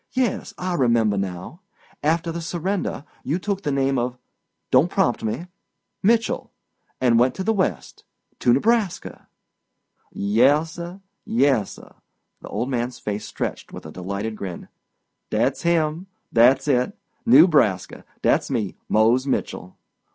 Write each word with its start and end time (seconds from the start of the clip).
Yes, 0.13 0.51
I 0.57 0.73
remember 0.73 1.15
now. 1.15 1.61
After 2.01 2.31
the 2.31 2.41
surrender, 2.41 3.05
you 3.23 3.37
took 3.37 3.61
the 3.61 3.71
name 3.71 3.99
of—don't 3.99 4.89
prompt 4.89 5.23
me—Mitchell, 5.23 6.51
and 6.99 7.19
went 7.19 7.35
to 7.35 7.43
the 7.43 7.53
West—to 7.53 8.51
Nebraska." 8.51 9.27
"Yassir, 10.11 11.01
yassir,"—the 11.27 12.47
old 12.49 12.71
man's 12.71 12.97
face 12.97 13.27
stretched 13.27 13.71
with 13.73 13.85
a 13.85 13.91
delighted 13.91 14.35
grin—"dat's 14.37 15.61
him, 15.61 16.07
dat's 16.33 16.67
it. 16.67 16.97
Newbraska. 17.27 18.03
Dat's 18.23 18.49
me—Mose 18.49 19.27
Mitchell. 19.27 19.77